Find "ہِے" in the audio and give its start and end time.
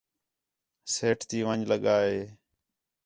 2.05-2.19